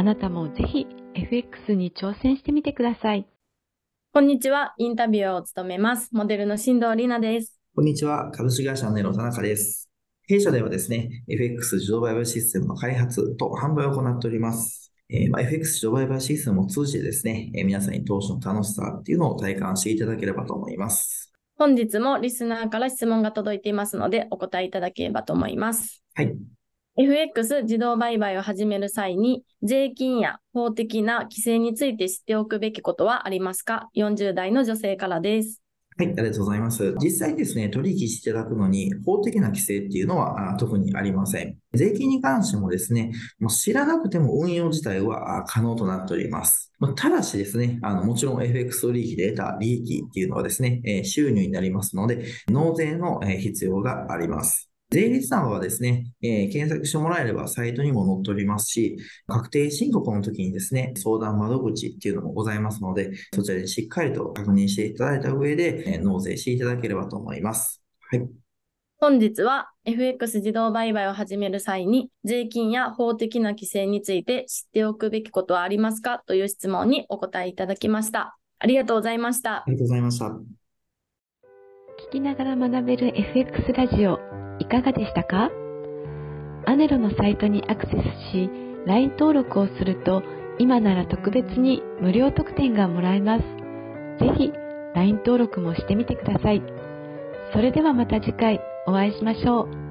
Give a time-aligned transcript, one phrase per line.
[0.00, 3.26] あなたもぜひ FX に挑戦してみてください。
[4.14, 4.72] こんにちは。
[4.78, 6.08] インタビューを務めます。
[6.12, 7.60] モデルの新藤里奈です。
[7.74, 8.30] こんにちは。
[8.30, 9.90] 株式会社ネロ田中です。
[10.26, 14.90] 弊社ではですね、FX 自動売買システムの開発と販売を行っております。
[15.10, 21.30] えー、まあ、FX 自動売買システムを通じてですね、えー、皆さんに投資の楽しさっていうのを体感していただければと思います。
[21.58, 26.02] 本日もリスナーから質問が届いていますので、お答えいただければと思います。
[26.14, 26.34] はい。
[27.02, 35.62] FX 自動売買を始める際に、税金や法的な規制について知っておくべきことはありますか ?40 代の女性からです。
[35.96, 36.94] はい、ありがとうございます。
[37.02, 41.56] 実際ですね、取引していただくのに法的な規制っていうのは特にありません。
[41.72, 46.70] 税金に関してもですね、もう知らなくても運用自体は可能となっております。
[46.96, 54.69] ただしですね、あのもちろん FX 取引で得た利益っていうのはですね、収入になりますので、納税の必要があります。
[54.90, 58.96] 税理士さんはですね、えー、検索してもらえればサイトにも載っておりますし、
[59.28, 67.80] 確定申告の時にですね、相談窓口っていうのもございますので、そちらでしっかりと確認していただいた上で、えー、納税していただければと思います。
[68.10, 68.28] はい。
[68.98, 76.22] 本日は FX 自動売買を始める際に税金や法的な規制について知っておくべきことはありますか？
[76.26, 78.36] という質問にお答えいただきました。
[78.58, 79.58] ありがとうございました。
[79.58, 80.26] ありがとうございました。
[80.26, 84.49] 聞きながら学べる FX ラジオ。
[84.60, 85.50] いかがでしたか？
[86.66, 87.96] アネロのサイトにアクセス
[88.32, 88.50] し、
[88.86, 90.22] LINE 登録をすると、
[90.58, 93.42] 今なら特別に無料特典がもらえます。
[94.22, 94.52] ぜひ、
[94.94, 96.62] LINE 登録もしてみてください。
[97.52, 99.89] それではまた次回お会いしましょう。